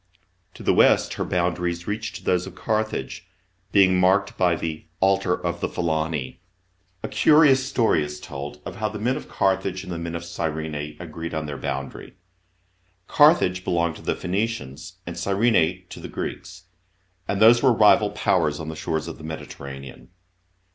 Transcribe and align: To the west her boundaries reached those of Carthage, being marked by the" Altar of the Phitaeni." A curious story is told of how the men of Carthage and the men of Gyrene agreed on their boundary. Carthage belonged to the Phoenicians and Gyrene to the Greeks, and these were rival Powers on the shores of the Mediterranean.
To 0.55 0.63
the 0.63 0.73
west 0.73 1.13
her 1.13 1.23
boundaries 1.23 1.85
reached 1.85 2.25
those 2.25 2.47
of 2.47 2.55
Carthage, 2.55 3.27
being 3.71 3.99
marked 3.99 4.35
by 4.35 4.55
the" 4.55 4.85
Altar 4.99 5.35
of 5.45 5.59
the 5.61 5.69
Phitaeni." 5.69 6.39
A 7.03 7.07
curious 7.07 7.63
story 7.69 8.03
is 8.03 8.19
told 8.19 8.61
of 8.65 8.77
how 8.77 8.89
the 8.89 8.97
men 8.97 9.15
of 9.15 9.29
Carthage 9.29 9.83
and 9.83 9.91
the 9.93 9.99
men 9.99 10.15
of 10.15 10.23
Gyrene 10.27 10.97
agreed 10.99 11.35
on 11.35 11.45
their 11.45 11.55
boundary. 11.59 12.15
Carthage 13.07 13.63
belonged 13.63 13.97
to 13.97 14.01
the 14.01 14.15
Phoenicians 14.15 14.93
and 15.05 15.15
Gyrene 15.15 15.83
to 15.89 15.99
the 15.99 16.07
Greeks, 16.09 16.63
and 17.27 17.39
these 17.39 17.61
were 17.61 17.71
rival 17.71 18.09
Powers 18.09 18.59
on 18.59 18.69
the 18.69 18.75
shores 18.75 19.07
of 19.07 19.19
the 19.19 19.23
Mediterranean. 19.23 20.09